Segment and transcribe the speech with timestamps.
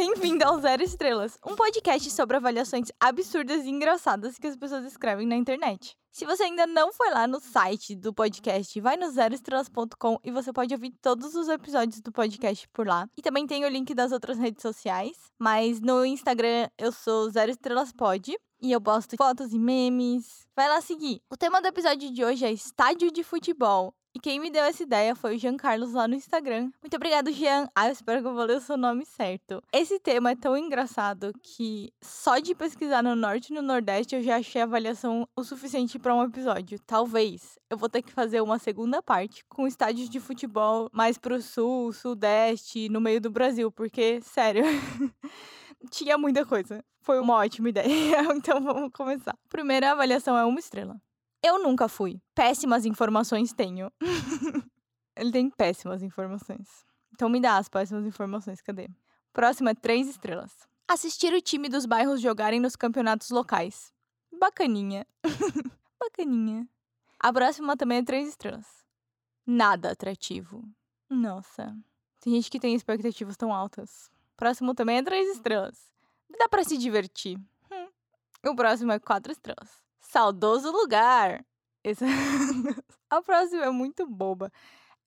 [0.00, 5.26] Bem-vindo ao Zero Estrelas, um podcast sobre avaliações absurdas e engraçadas que as pessoas escrevem
[5.26, 5.94] na internet.
[6.10, 10.54] Se você ainda não foi lá no site do podcast, vai no zeroestrelas.com e você
[10.54, 13.06] pode ouvir todos os episódios do podcast por lá.
[13.14, 17.50] E também tem o link das outras redes sociais, mas no Instagram eu sou Zero
[17.50, 20.46] Estrelas Pod e eu posto fotos e memes.
[20.56, 21.20] Vai lá seguir.
[21.30, 23.94] O tema do episódio de hoje é estádio de futebol.
[24.12, 26.70] E quem me deu essa ideia foi o Jean Carlos lá no Instagram.
[26.82, 27.68] Muito obrigado, Jean.
[27.76, 29.62] Ah, eu espero que eu vou ler o seu nome certo.
[29.72, 34.22] Esse tema é tão engraçado que só de pesquisar no norte e no nordeste eu
[34.22, 36.80] já achei a avaliação o suficiente para um episódio.
[36.84, 41.40] Talvez eu vou ter que fazer uma segunda parte com estádios de futebol mais pro
[41.40, 44.64] sul, sudeste, no meio do Brasil, porque, sério,
[45.88, 46.84] tinha muita coisa.
[47.00, 48.22] Foi uma ótima ideia.
[48.34, 49.36] então vamos começar.
[49.48, 51.00] Primeira avaliação é uma estrela.
[51.42, 52.20] Eu nunca fui.
[52.34, 53.90] Péssimas informações tenho.
[55.16, 56.84] Ele tem péssimas informações.
[57.12, 58.88] Então me dá as péssimas informações, cadê?
[59.32, 60.52] Próxima é três estrelas.
[60.88, 63.92] Assistir o time dos bairros jogarem nos campeonatos locais.
[64.32, 65.06] Bacaninha.
[66.00, 66.68] Bacaninha.
[67.18, 68.66] A próxima também é três estrelas.
[69.46, 70.62] Nada atrativo.
[71.08, 71.76] Nossa.
[72.20, 74.10] Tem gente que tem expectativas tão altas.
[74.36, 75.90] Próximo também é três estrelas.
[76.38, 77.38] Dá para se divertir.
[77.70, 77.88] Hum.
[78.46, 79.82] O próximo é quatro estrelas.
[80.10, 81.46] Saudoso lugar.
[81.84, 82.04] Esse...
[83.08, 84.50] a próxima é muito boba.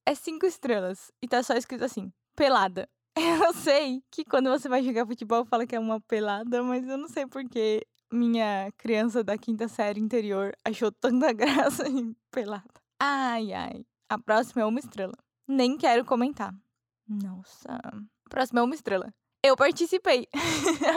[0.05, 2.87] É cinco estrelas e tá só escrito assim: pelada.
[3.19, 6.97] Eu sei que quando você vai jogar futebol fala que é uma pelada, mas eu
[6.97, 12.63] não sei porque minha criança da quinta série interior achou tanta graça em pelada.
[12.97, 13.85] Ai, ai.
[14.09, 15.13] A próxima é uma estrela.
[15.45, 16.55] Nem quero comentar.
[17.07, 17.67] Nossa.
[18.25, 19.13] A próxima é uma estrela.
[19.43, 20.29] Eu participei.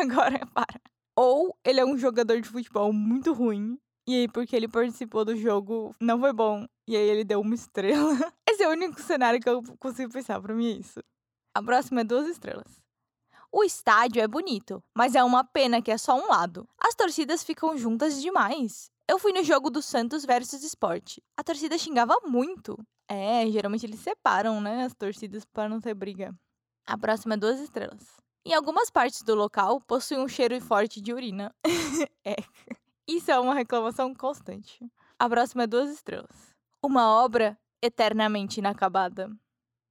[0.01, 0.81] Agora para.
[1.17, 5.37] Ou ele é um jogador de futebol muito ruim e aí, porque ele participou do
[5.37, 6.65] jogo, não foi bom.
[6.87, 8.12] E aí ele deu uma estrela.
[8.49, 11.00] Esse é o único cenário que eu consigo pensar, pra mim é isso.
[11.55, 12.81] A próxima é duas estrelas.
[13.50, 16.69] O estádio é bonito, mas é uma pena que é só um lado.
[16.78, 18.91] As torcidas ficam juntas demais.
[19.09, 21.19] Eu fui no jogo do Santos versus Sport.
[21.37, 22.77] A torcida xingava muito.
[23.09, 26.34] É, geralmente eles separam, né, as torcidas para não ter briga.
[26.87, 28.05] A próxima é duas estrelas.
[28.45, 31.53] Em algumas partes do local possui um cheiro forte de urina.
[32.25, 32.37] é.
[33.09, 34.84] Isso é uma reclamação constante.
[35.19, 36.55] A próxima é duas estrelas.
[36.83, 39.31] Uma obra eternamente inacabada.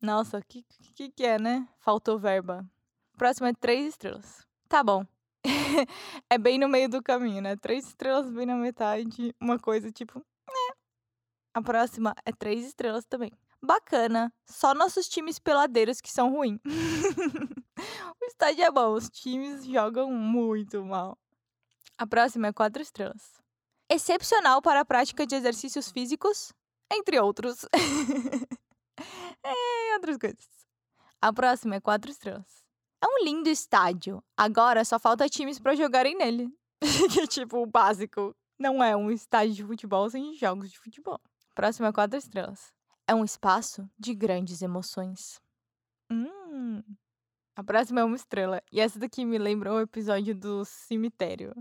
[0.02, 1.68] Nossa, o que, que, que é, né?
[1.80, 2.70] Faltou verba.
[3.18, 4.46] Próxima é três estrelas.
[4.68, 5.06] Tá bom.
[6.30, 7.56] é bem no meio do caminho, né?
[7.56, 9.34] Três estrelas bem na metade.
[9.40, 10.20] Uma coisa tipo.
[10.20, 10.76] Né?
[11.54, 13.32] A próxima é três estrelas também.
[13.62, 14.34] Bacana.
[14.46, 16.60] Só nossos times peladeiros que são ruins.
[18.22, 21.18] o estádio é bom, os times jogam muito mal.
[21.98, 23.34] A próxima é quatro estrelas.
[23.90, 26.52] Excepcional para a prática de exercícios físicos,
[26.92, 27.66] entre outros.
[29.44, 30.48] e outras coisas.
[31.22, 32.66] A próxima é quatro estrelas.
[33.02, 34.24] É um lindo estádio.
[34.36, 36.50] Agora só falta times para jogarem nele.
[37.14, 38.36] que tipo o básico.
[38.60, 41.20] Não é um estádio de futebol sem jogos de futebol.
[41.54, 42.74] Próxima é quatro estrelas.
[43.08, 45.40] É um espaço de grandes emoções.
[46.12, 46.84] Hum.
[47.56, 48.62] A próxima é uma estrela.
[48.72, 51.54] E essa daqui me lembra o episódio do cemitério.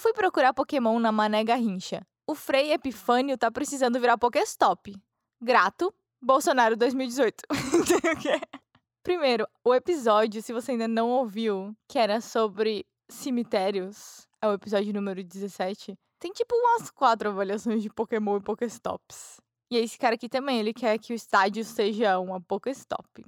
[0.00, 2.00] Eu fui procurar Pokémon na Mané Garrincha.
[2.26, 4.96] O Frei Epifânio tá precisando virar Pokéstop.
[5.38, 7.44] Grato, Bolsonaro 2018.
[9.04, 14.90] Primeiro, o episódio, se você ainda não ouviu, que era sobre cemitérios, é o episódio
[14.94, 19.38] número 17, tem tipo umas quatro avaliações de Pokémon e Pokéstops.
[19.70, 23.22] E esse cara aqui também, ele quer que o estádio seja uma Pokéstop.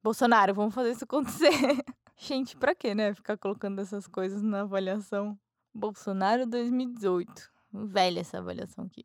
[0.00, 1.50] Bolsonaro, vamos fazer isso acontecer.
[2.16, 3.12] Gente, pra que, né?
[3.14, 5.36] Ficar colocando essas coisas na avaliação.
[5.78, 7.52] Bolsonaro 2018.
[7.72, 9.02] Velha essa avaliação aqui.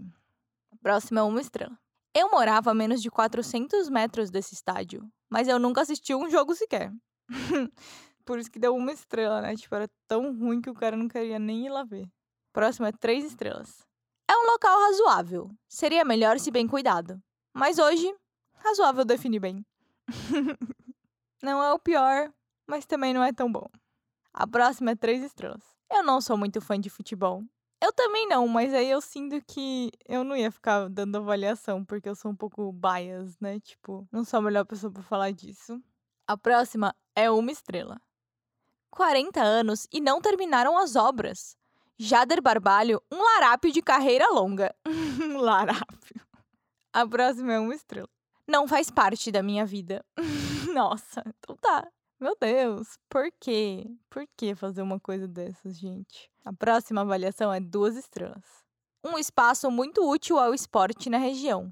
[0.82, 1.78] Próxima é uma estrela.
[2.16, 6.56] Eu morava a menos de 400 metros desse estádio, mas eu nunca assisti um jogo
[6.56, 6.92] sequer.
[8.26, 9.56] Por isso que deu uma estrela, né?
[9.56, 12.10] Tipo, era tão ruim que o cara não queria nem ir lá ver.
[12.52, 13.86] Próximo é três estrelas.
[14.28, 15.52] É um local razoável.
[15.68, 17.22] Seria melhor se bem cuidado.
[17.54, 18.12] Mas hoje,
[18.56, 19.64] razoável define bem.
[21.44, 22.34] não é o pior,
[22.66, 23.70] mas também não é tão bom.
[24.34, 25.73] A próxima é três estrelas.
[25.94, 27.44] Eu não sou muito fã de futebol.
[27.80, 32.10] Eu também não, mas aí eu sinto que eu não ia ficar dando avaliação, porque
[32.10, 33.60] eu sou um pouco bias, né?
[33.60, 35.80] Tipo, não sou a melhor pessoa para falar disso.
[36.26, 38.02] A próxima é uma estrela.
[38.90, 41.56] 40 anos e não terminaram as obras.
[41.98, 44.74] Jader Barbalho, um larápio de carreira longa.
[45.40, 46.22] larápio.
[46.92, 48.10] A próxima é uma estrela.
[48.48, 50.04] Não faz parte da minha vida.
[50.74, 51.88] Nossa, então tá.
[52.24, 53.84] Meu Deus, por quê?
[54.10, 56.32] Por que fazer uma coisa dessas, gente?
[56.46, 58.64] A próxima avaliação é duas estrelas.
[59.04, 61.70] Um espaço muito útil ao esporte na região.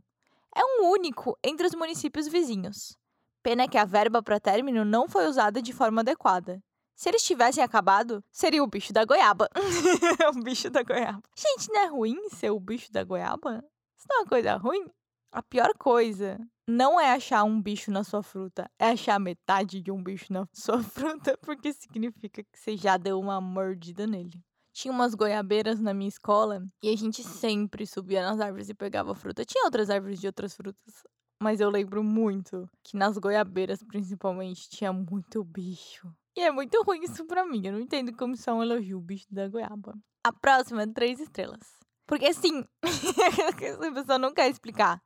[0.53, 2.97] É um único entre os municípios vizinhos.
[3.41, 6.61] Pena que a verba para término não foi usada de forma adequada.
[6.97, 9.47] Se eles tivessem acabado, seria o bicho da goiaba.
[10.35, 11.23] o bicho da goiaba.
[11.33, 13.63] Gente, não é ruim ser o bicho da goiaba?
[13.97, 14.85] Isso não é uma coisa ruim?
[15.33, 16.37] A pior coisa
[16.67, 20.45] não é achar um bicho na sua fruta, é achar metade de um bicho na
[20.51, 24.43] sua fruta, porque significa que você já deu uma mordida nele.
[24.73, 29.15] Tinha umas goiabeiras na minha escola e a gente sempre subia nas árvores e pegava
[29.15, 29.45] fruta.
[29.45, 31.03] Tinha outras árvores de outras frutas,
[31.41, 36.13] mas eu lembro muito que nas goiabeiras, principalmente, tinha muito bicho.
[36.35, 37.65] E é muito ruim isso pra mim.
[37.65, 39.93] Eu não entendo como isso é um elogio, o bicho da goiaba.
[40.25, 41.79] A próxima é três estrelas.
[42.05, 45.01] Porque assim, essa pessoa não quer explicar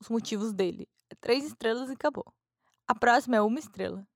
[0.00, 0.88] os motivos dele.
[1.10, 2.26] É três estrelas e acabou.
[2.86, 4.06] A próxima é uma estrela.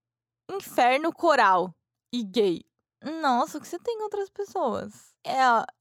[0.51, 1.75] Inferno coral
[2.13, 2.65] e gay.
[3.23, 5.15] Nossa, o que você tem com outras pessoas?
[5.25, 5.39] É,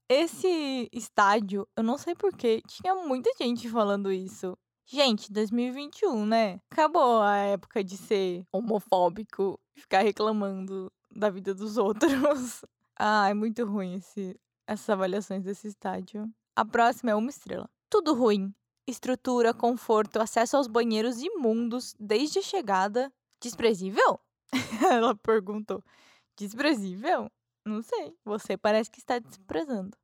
[0.08, 4.56] esse estádio, eu não sei porquê, tinha muita gente falando isso.
[4.86, 6.60] Gente, 2021, né?
[6.70, 12.64] Acabou a época de ser homofóbico e ficar reclamando da vida dos outros.
[12.98, 16.28] ah, é muito ruim esse, essas avaliações desse estádio.
[16.56, 17.68] A próxima é uma estrela.
[17.88, 18.52] Tudo ruim.
[18.86, 23.12] Estrutura, conforto, acesso aos banheiros imundos desde chegada.
[23.40, 24.20] Desprezível?
[24.90, 25.82] Ela perguntou.
[26.36, 27.30] Desprezível?
[27.64, 28.14] Não sei.
[28.24, 29.96] Você parece que está desprezando.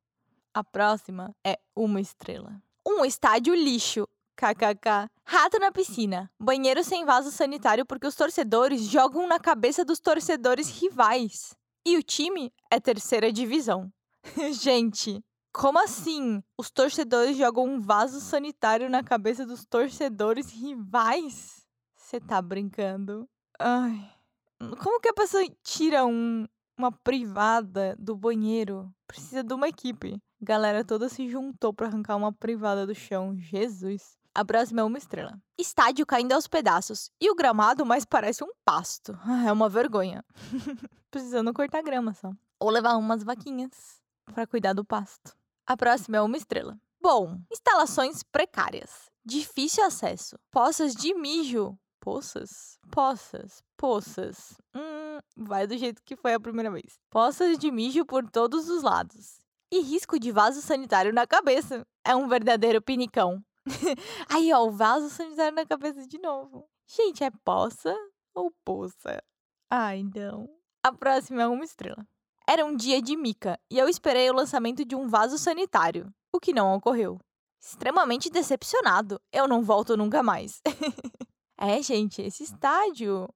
[0.55, 2.61] A próxima é uma estrela.
[2.87, 4.07] Um estádio lixo.
[4.37, 5.11] KKK.
[5.25, 6.31] Rato na piscina.
[6.39, 11.57] Banheiro sem vaso sanitário porque os torcedores jogam na cabeça dos torcedores rivais.
[11.87, 13.91] E o time é terceira divisão.
[14.61, 15.25] Gente,
[15.57, 16.43] como assim?
[16.59, 21.67] Os torcedores jogam um vaso sanitário na cabeça dos torcedores rivais?
[21.97, 23.27] Você tá brincando?
[23.59, 24.13] Ai.
[24.83, 28.93] Como que a pessoa tira um, uma privada do banheiro?
[29.07, 30.21] Precisa de uma equipe.
[30.43, 33.35] Galera toda se juntou para arrancar uma privada do chão.
[33.39, 34.19] Jesus.
[34.35, 35.41] A próxima é uma estrela.
[35.59, 37.11] Estádio caindo aos pedaços.
[37.19, 39.19] E o gramado mais parece um pasto.
[39.47, 40.23] É uma vergonha.
[41.11, 42.31] Precisando cortar grama só.
[42.61, 44.03] Ou levar umas vaquinhas
[44.35, 45.36] para cuidar do pasto.
[45.67, 46.79] A próxima é uma estrela.
[47.01, 49.11] Bom, instalações precárias.
[49.25, 50.39] Difícil acesso.
[50.51, 52.79] Poças de mijo Poças?
[52.93, 53.65] Poças.
[53.77, 54.57] Poças.
[54.73, 57.01] Hum, vai do jeito que foi a primeira vez.
[57.11, 59.41] Poças de mijo por todos os lados.
[59.73, 61.85] E risco de vaso sanitário na cabeça.
[62.05, 63.45] É um verdadeiro pinicão.
[64.33, 66.69] Aí, ó, o vaso sanitário na cabeça de novo.
[66.87, 67.93] Gente, é poça
[68.33, 69.21] ou poça?
[69.69, 70.49] Ai, não.
[70.85, 72.07] A próxima é uma estrela.
[72.49, 76.39] Era um dia de mica e eu esperei o lançamento de um vaso sanitário, o
[76.39, 77.19] que não ocorreu.
[77.61, 80.61] Extremamente decepcionado, eu não volto nunca mais.
[81.59, 83.27] É, gente, esse estádio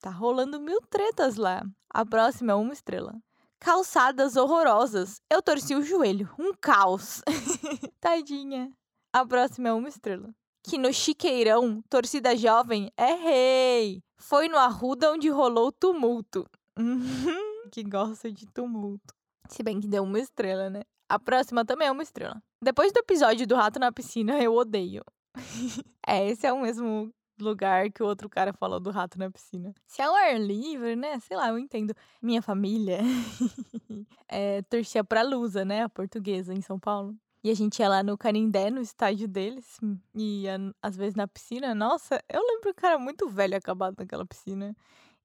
[0.00, 1.62] tá rolando mil tretas lá.
[1.88, 3.14] A próxima é uma estrela.
[3.60, 5.20] Calçadas horrorosas.
[5.30, 6.28] Eu torci o joelho.
[6.38, 7.22] Um caos.
[8.00, 8.72] Tadinha.
[9.12, 10.34] A próxima é uma estrela.
[10.62, 14.02] Que no Chiqueirão, torcida jovem é rei.
[14.16, 16.44] Foi no Arruda onde rolou tumulto.
[17.68, 19.14] que gosta de tumulto.
[19.48, 20.82] Se bem que deu uma estrela, né?
[21.08, 22.42] A próxima também é uma estrela.
[22.62, 25.02] Depois do episódio do rato na piscina, eu odeio.
[26.06, 29.72] é, esse é o mesmo lugar que o outro cara falou do rato na piscina.
[29.86, 31.18] Se é ao ar livre, né?
[31.20, 31.94] Sei lá, eu entendo.
[32.20, 32.98] Minha família
[34.28, 35.82] é, torcia pra Lusa, né?
[35.82, 37.16] A portuguesa em São Paulo.
[37.42, 39.78] E a gente ia lá no Canindé, no estádio deles,
[40.12, 41.74] e ia, às vezes na piscina.
[41.74, 44.76] Nossa, eu lembro que era muito velho acabado naquela piscina.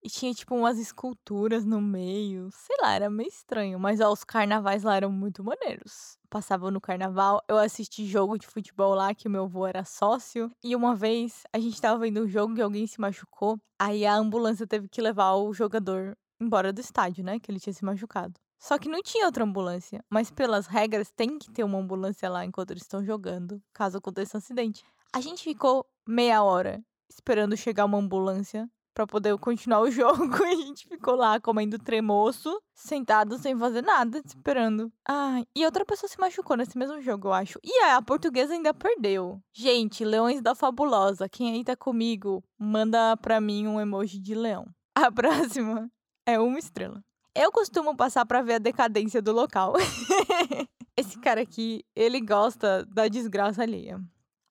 [0.06, 2.50] E tinha, tipo, umas esculturas no meio.
[2.52, 3.80] Sei lá, era meio estranho.
[3.80, 6.18] Mas, ó, os carnavais lá eram muito maneiros.
[6.30, 7.42] Passava no carnaval.
[7.48, 10.52] Eu assisti jogo de futebol lá, que o meu avô era sócio.
[10.62, 13.58] E uma vez, a gente tava vendo um jogo e alguém se machucou.
[13.80, 17.40] Aí a ambulância teve que levar o jogador embora do estádio, né?
[17.40, 18.34] Que ele tinha se machucado.
[18.60, 20.04] Só que não tinha outra ambulância.
[20.10, 24.38] Mas pelas regras, tem que ter uma ambulância lá enquanto eles estão jogando, caso aconteça
[24.38, 24.84] um acidente.
[25.14, 30.44] A gente ficou meia hora esperando chegar uma ambulância para poder continuar o jogo.
[30.46, 34.92] E a gente ficou lá comendo tremoço, sentado sem fazer nada, esperando.
[35.08, 37.60] Ah, e outra pessoa se machucou nesse mesmo jogo, eu acho.
[37.64, 39.42] E a portuguesa ainda perdeu.
[39.54, 44.66] Gente, Leões da Fabulosa, quem aí tá comigo, manda pra mim um emoji de leão.
[44.96, 45.90] A próxima
[46.26, 47.04] é uma estrela.
[47.36, 49.74] Eu costumo passar para ver a decadência do local.
[50.96, 54.00] Esse cara aqui, ele gosta da desgraça alheia.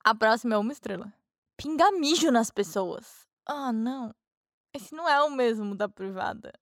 [0.05, 1.13] A próxima é uma estrela.
[1.57, 3.25] Pinga mijo nas pessoas.
[3.47, 4.13] Ah, não.
[4.75, 6.52] Esse não é o mesmo da privada.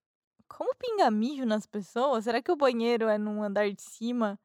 [0.48, 2.24] Como pinga mijo nas pessoas?
[2.24, 4.38] Será que o banheiro é num andar de cima?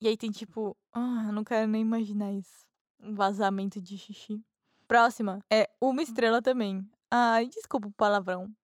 [0.00, 0.76] E aí tem tipo.
[0.92, 2.66] Ah, não quero nem imaginar isso.
[3.00, 4.44] Um vazamento de xixi.
[4.86, 6.86] Próxima é uma estrela também.
[7.10, 8.54] Ai, desculpa o palavrão.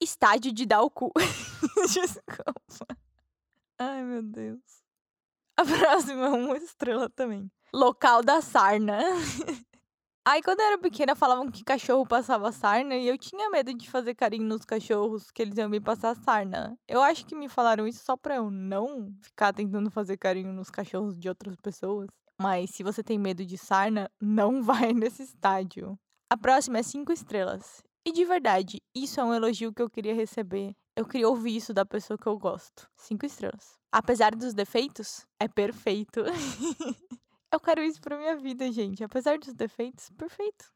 [0.00, 1.12] Estádio de dar o cu.
[1.92, 2.96] desculpa.
[3.76, 4.84] Ai, meu Deus.
[5.56, 7.50] A próxima é uma estrela também.
[7.72, 8.98] Local da sarna.
[10.30, 13.88] Aí, quando eu era pequena, falavam que cachorro passava sarna e eu tinha medo de
[13.88, 16.78] fazer carinho nos cachorros, que eles iam me passar sarna.
[16.86, 20.68] Eu acho que me falaram isso só pra eu não ficar tentando fazer carinho nos
[20.68, 22.08] cachorros de outras pessoas.
[22.38, 25.98] Mas se você tem medo de sarna, não vai nesse estádio.
[26.28, 27.82] A próxima é cinco estrelas.
[28.06, 30.76] E de verdade, isso é um elogio que eu queria receber.
[30.94, 32.86] Eu queria ouvir isso da pessoa que eu gosto.
[32.98, 33.78] Cinco estrelas.
[33.90, 36.22] Apesar dos defeitos, é perfeito.
[37.50, 39.02] Eu quero isso pra minha vida, gente.
[39.02, 40.66] Apesar dos defeitos, perfeito.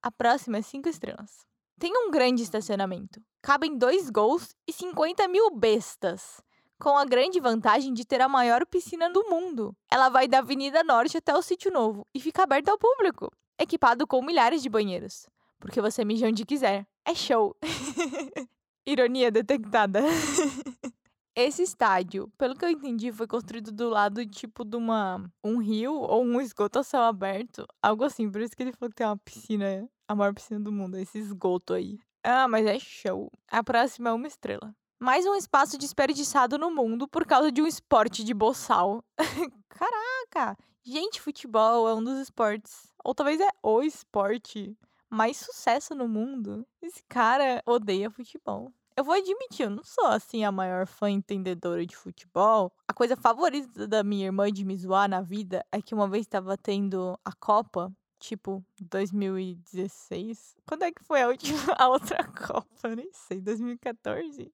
[0.00, 1.46] A próxima é 5 estrelas.
[1.78, 3.20] Tem um grande estacionamento.
[3.40, 6.40] Cabem dois gols e 50 mil bestas.
[6.78, 9.74] Com a grande vantagem de ter a maior piscina do mundo.
[9.90, 13.32] Ela vai da Avenida Norte até o Sítio Novo e fica aberta ao público.
[13.58, 15.26] Equipado com milhares de banheiros.
[15.58, 16.86] Porque você mija onde quiser.
[17.04, 17.56] É show!
[18.86, 20.02] Ironia detectada.
[21.34, 25.94] Esse estádio, pelo que eu entendi, foi construído do lado, tipo, de uma um rio
[25.94, 27.66] ou um esgoto a céu aberto.
[27.82, 30.70] Algo assim, por isso que ele falou que tem uma piscina, a maior piscina do
[30.70, 31.98] mundo, esse esgoto aí.
[32.22, 33.30] Ah, mas é show.
[33.50, 34.74] A próxima é uma estrela.
[35.00, 39.02] Mais um espaço desperdiçado no mundo por causa de um esporte de boçal.
[39.70, 40.56] Caraca!
[40.84, 44.76] Gente, futebol é um dos esportes, ou talvez é o esporte
[45.08, 46.66] mais sucesso no mundo.
[46.82, 48.70] Esse cara odeia futebol.
[48.94, 52.70] Eu vou admitir, eu não sou assim a maior fã entendedora de futebol.
[52.86, 56.26] A coisa favorita da minha irmã de me zoar na vida é que uma vez
[56.26, 60.56] estava tendo a Copa, tipo 2016.
[60.66, 62.66] Quando é que foi a última a outra Copa?
[62.88, 64.52] Eu nem sei, 2014.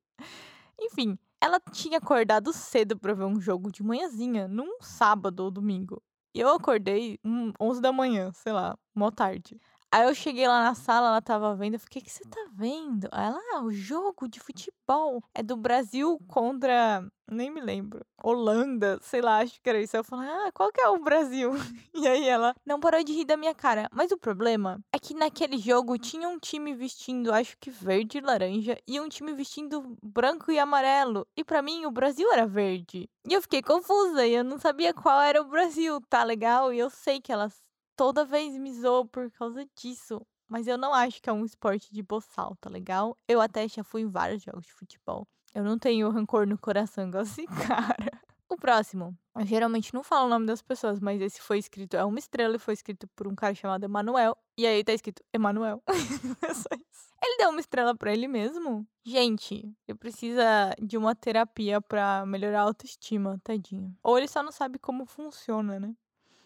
[0.80, 6.00] Enfim, ela tinha acordado cedo para ver um jogo de manhãzinha, num sábado ou domingo.
[6.33, 9.59] E eu acordei um, 11 da manhã, sei lá, mó tarde.
[9.90, 12.47] Aí eu cheguei lá na sala, ela tava vendo, eu fiquei, o que você tá
[12.52, 13.09] vendo?
[13.11, 18.99] Aí ela, ah, o jogo de futebol é do Brasil contra, nem me lembro, Holanda,
[19.00, 19.97] sei lá, acho que era isso.
[19.97, 21.52] Aí eu falei, ah, qual que é o Brasil?
[21.95, 23.88] E aí ela não parou de rir da minha cara.
[23.90, 28.21] Mas o problema é que naquele jogo tinha um time vestindo, acho que verde e
[28.21, 31.26] laranja, e um time vestindo branco e amarelo.
[31.37, 33.09] E para mim o Brasil era verde.
[33.28, 36.73] E eu fiquei confusa e eu não sabia qual era o Brasil, tá legal?
[36.73, 37.61] E eu sei que elas
[37.99, 40.25] toda vez me zoou por causa disso.
[40.49, 43.19] Mas eu não acho que é um esporte de boçal, tá legal?
[43.26, 45.26] Eu até já fui em vários jogos de futebol.
[45.52, 48.23] Eu não tenho rancor no coração igual esse cara.
[48.49, 49.19] O próximo.
[49.35, 51.97] Eu geralmente não falo o nome das pessoas, mas esse foi escrito.
[51.97, 54.38] É uma estrela e foi escrito por um cara chamado Emanuel.
[54.57, 55.83] E aí tá escrito Emanuel.
[56.73, 56.78] é.
[57.26, 58.87] Ele deu uma estrela para ele mesmo?
[59.05, 63.95] Gente, eu precisa de uma terapia para melhorar a autoestima, tadinho.
[64.02, 65.95] Ou ele só não sabe como funciona, né?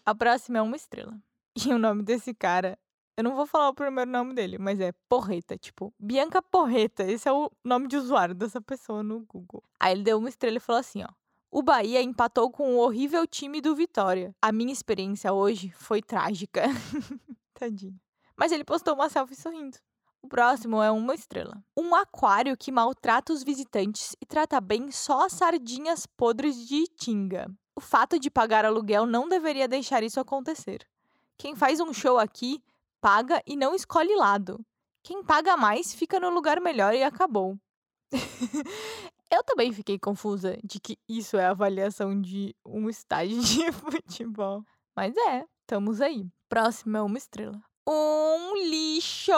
[0.03, 1.17] A próxima é uma estrela.
[1.55, 2.77] E o nome desse cara,
[3.15, 7.03] eu não vou falar o primeiro nome dele, mas é Porreta, tipo, Bianca Porreta.
[7.03, 9.63] Esse é o nome de usuário dessa pessoa no Google.
[9.79, 11.09] Aí ele deu uma estrela e falou assim, ó.
[11.51, 14.35] O Bahia empatou com o horrível time do Vitória.
[14.41, 16.63] A minha experiência hoje foi trágica.
[17.53, 17.99] Tadinho.
[18.35, 19.77] Mas ele postou uma selfie sorrindo.
[20.23, 21.63] O próximo é uma estrela.
[21.77, 27.53] Um aquário que maltrata os visitantes e trata bem só as sardinhas podres de Itinga.
[27.75, 30.87] O fato de pagar aluguel não deveria deixar isso acontecer.
[31.37, 32.63] Quem faz um show aqui
[33.01, 34.65] paga e não escolhe lado.
[35.03, 37.57] Quem paga mais fica no lugar melhor e acabou.
[39.29, 44.63] Eu também fiquei confusa de que isso é avaliação de um estágio de futebol.
[44.95, 46.27] Mas é, estamos aí.
[46.47, 47.59] Próximo é uma estrela.
[47.89, 49.33] Um lixo!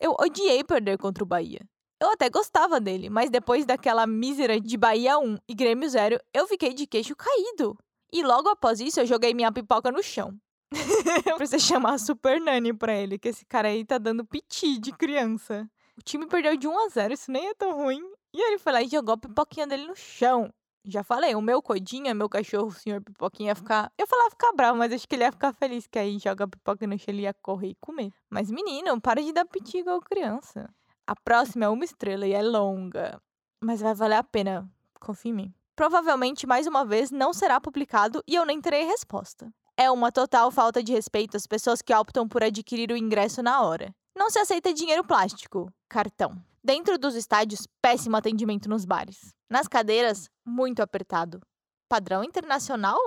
[0.00, 1.60] Eu odiei perder contra o Bahia.
[2.00, 6.46] Eu até gostava dele, mas depois daquela mísera de Bahia 1 e Grêmio 0, eu
[6.46, 7.76] fiquei de queixo caído.
[8.12, 10.38] E logo após isso, eu joguei minha pipoca no chão.
[11.38, 14.92] você chamar a Super Nani pra ele, que esse cara aí tá dando piti de
[14.92, 15.68] criança.
[15.96, 18.02] O time perdeu de 1 a 0 isso nem é tão ruim.
[18.32, 20.52] E ele foi lá e jogou a pipoquinha dele no chão.
[20.86, 23.90] Já falei, o meu codinha, meu cachorro, o senhor pipoquinha, ia ficar.
[23.96, 26.48] Eu falava ficar bravo, mas acho que ele ia ficar feliz, que aí joga a
[26.48, 28.10] pipoca no chão, ele ia correr e comer.
[28.28, 30.68] Mas menino, para de dar piti igual criança.
[31.06, 33.20] A próxima é uma estrela e é longa.
[33.62, 34.68] Mas vai valer a pena,
[35.00, 35.54] confia em mim.
[35.76, 39.52] Provavelmente, mais uma vez, não será publicado e eu nem terei resposta.
[39.76, 43.60] É uma total falta de respeito às pessoas que optam por adquirir o ingresso na
[43.60, 43.92] hora.
[44.16, 46.40] Não se aceita dinheiro plástico, cartão.
[46.62, 49.34] Dentro dos estádios, péssimo atendimento nos bares.
[49.50, 51.40] Nas cadeiras, muito apertado.
[51.88, 53.00] Padrão internacional?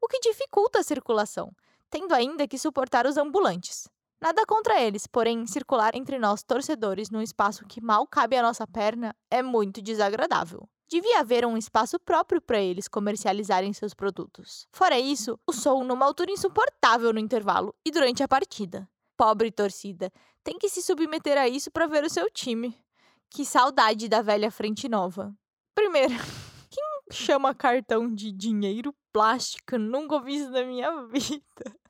[0.00, 1.52] O que dificulta a circulação,
[1.90, 3.88] tendo ainda que suportar os ambulantes.
[4.22, 8.64] Nada contra eles, porém, circular entre nós torcedores num espaço que mal cabe à nossa
[8.64, 10.68] perna é muito desagradável.
[10.88, 14.68] Devia haver um espaço próprio para eles comercializarem seus produtos.
[14.70, 18.88] Fora isso, o som numa altura insuportável no intervalo e durante a partida.
[19.16, 20.08] Pobre torcida,
[20.44, 22.80] tem que se submeter a isso para ver o seu time.
[23.28, 25.34] Que saudade da velha frente nova.
[25.74, 26.14] Primeiro,
[26.70, 29.76] quem chama cartão de dinheiro plástico?
[29.76, 31.81] Nunca ouvi isso na minha vida.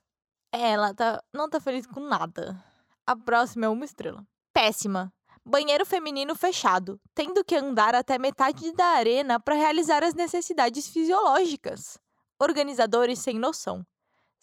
[0.53, 2.63] Ela tá, não tá feliz com nada.
[3.07, 4.23] A próxima é uma estrela.
[4.53, 5.11] Péssima.
[5.45, 11.99] Banheiro feminino fechado, tendo que andar até metade da arena para realizar as necessidades fisiológicas.
[12.39, 13.85] Organizadores sem noção.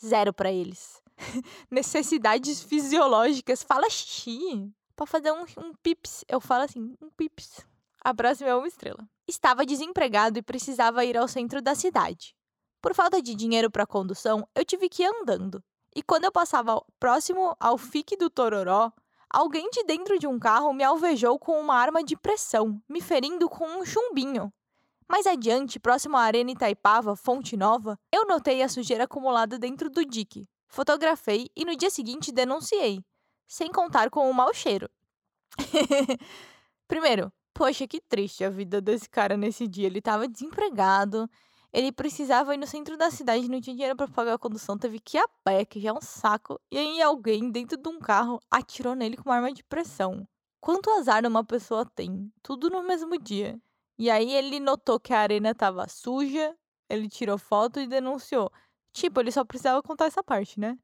[0.04, 1.02] Zero para eles.
[1.70, 3.62] necessidades fisiológicas.
[3.62, 4.74] Fala xixi.
[4.96, 6.26] Pra fazer um, um pips.
[6.28, 7.66] Eu falo assim, um pips.
[8.04, 9.08] A próxima é uma estrela.
[9.28, 12.36] Estava desempregado e precisava ir ao centro da cidade.
[12.82, 15.64] Por falta de dinheiro para condução, eu tive que ir andando.
[15.96, 18.92] E quando eu passava próximo ao fique do Tororó,
[19.30, 23.50] alguém de dentro de um carro me alvejou com uma arma de pressão, me ferindo
[23.50, 24.52] com um chumbinho.
[25.10, 30.06] Mais adiante, próximo à Arena Itaipava, Fonte Nova, eu notei a sujeira acumulada dentro do
[30.06, 30.48] dique.
[30.68, 33.04] Fotografei e no dia seguinte denunciei,
[33.48, 34.88] sem contar com o mau cheiro.
[36.88, 39.88] Primeiro, poxa, que triste a vida desse cara nesse dia.
[39.88, 41.28] Ele estava desempregado,
[41.72, 45.00] ele precisava ir no centro da cidade, não tinha dinheiro para pagar a condução, teve
[45.00, 46.60] que ir a pé, que já é um saco.
[46.72, 50.28] E aí alguém dentro de um carro atirou nele com uma arma de pressão.
[50.60, 52.32] Quanto azar uma pessoa tem?
[52.42, 53.60] Tudo no mesmo dia.
[53.98, 56.56] E aí ele notou que a arena estava suja,
[56.90, 58.52] ele tirou foto e denunciou.
[58.94, 60.78] Tipo, ele só precisava contar essa parte, né?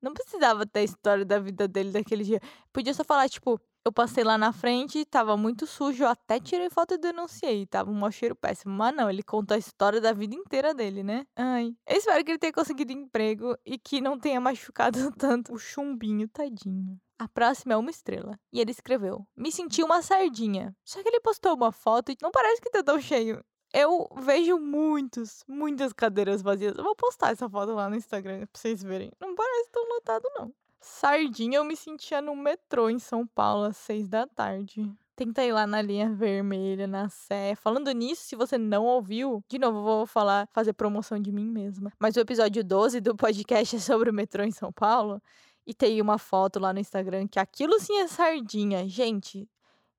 [0.00, 2.40] Não precisava ter a história da vida dele daquele dia.
[2.72, 6.70] Podia só falar, tipo, eu passei lá na frente, tava muito sujo, eu até tirei
[6.70, 8.72] foto e denunciei, tava um mau cheiro péssimo.
[8.72, 11.26] Mas não, ele conta a história da vida inteira dele, né?
[11.36, 11.76] Ai.
[11.86, 16.26] Eu espero que ele tenha conseguido emprego e que não tenha machucado tanto o chumbinho,
[16.28, 16.98] tadinho.
[17.18, 18.38] A próxima é uma estrela.
[18.50, 20.74] E ele escreveu: Me senti uma sardinha.
[20.84, 23.44] Só que ele postou uma foto e não parece que tá tão cheio.
[23.72, 26.76] Eu vejo muitos, muitas cadeiras vazias.
[26.76, 29.10] Eu vou postar essa foto lá no Instagram pra vocês verem.
[29.20, 30.54] Não parece tão lotado, não.
[30.84, 34.92] Sardinha eu me sentia no metrô em São Paulo às seis da tarde.
[35.16, 37.54] Tenta ir lá na linha vermelha, na Sé.
[37.54, 41.90] Falando nisso, se você não ouviu, de novo, vou falar, fazer promoção de mim mesma.
[41.98, 45.22] Mas o episódio 12 do podcast é sobre o metrô em São Paulo.
[45.66, 48.86] E tem uma foto lá no Instagram que aquilo sim é sardinha.
[48.86, 49.48] Gente,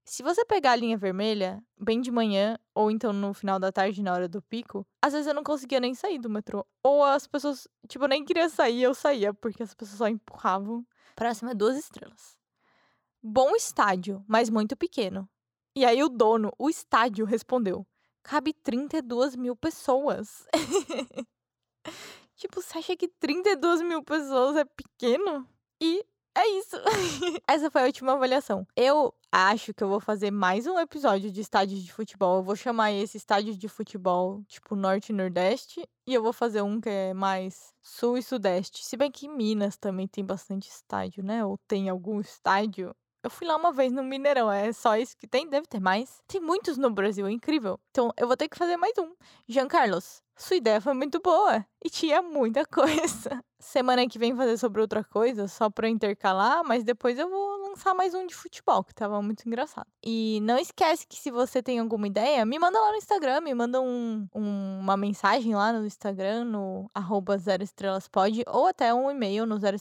[0.05, 4.03] se você pegar a linha vermelha, bem de manhã, ou então no final da tarde,
[4.03, 6.65] na hora do pico, às vezes eu não conseguia nem sair do metrô.
[6.83, 10.85] Ou as pessoas, tipo, eu nem queria sair, eu saía, porque as pessoas só empurravam.
[11.15, 12.37] Próxima é duas estrelas.
[13.21, 15.27] Bom estádio, mas muito pequeno.
[15.75, 17.85] E aí o dono, o estádio, respondeu:
[18.21, 20.45] cabe 32 mil pessoas.
[22.37, 25.49] tipo, você acha que 32 mil pessoas é pequeno?
[25.81, 26.75] E é isso.
[27.47, 28.67] Essa foi a última avaliação.
[28.75, 32.37] Eu acho que eu vou fazer mais um episódio de estádios de futebol.
[32.37, 35.87] Eu vou chamar esse estádio de futebol, tipo, norte e nordeste.
[36.05, 38.83] E eu vou fazer um que é mais sul e sudeste.
[38.85, 41.43] Se bem que Minas também tem bastante estádio, né?
[41.45, 42.93] Ou tem algum estádio.
[43.25, 45.49] Eu fui lá uma vez no Mineirão, é só isso que tem?
[45.49, 46.21] Deve ter mais.
[46.27, 47.79] Tem muitos no Brasil, é incrível.
[47.89, 49.15] Então eu vou ter que fazer mais um.
[49.47, 53.43] Jean Carlos, sua ideia foi muito boa e tinha muita coisa.
[53.57, 57.95] Semana que vem fazer sobre outra coisa, só pra intercalar, mas depois eu vou lançar
[57.95, 59.87] mais um de futebol, que tava muito engraçado.
[60.05, 63.55] E não esquece que se você tem alguma ideia, me manda lá no Instagram, me
[63.55, 67.63] manda um, um, uma mensagem lá no Instagram, no arroba zero
[68.47, 69.77] ou até um e-mail no zero.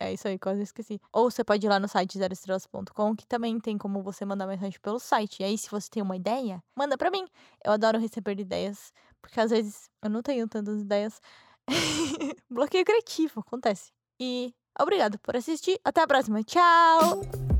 [0.00, 1.00] É isso aí, quase esqueci.
[1.12, 4.78] Ou você pode ir lá no site zeroestrelas.com, que também tem como você mandar mensagem
[4.80, 5.40] pelo site.
[5.40, 7.26] E aí, se você tem uma ideia, manda pra mim.
[7.64, 11.20] Eu adoro receber ideias, porque às vezes eu não tenho tantas ideias.
[12.48, 13.92] Bloqueio criativo, acontece.
[14.20, 15.80] E obrigado por assistir.
[15.84, 16.44] Até a próxima.
[16.44, 17.57] Tchau!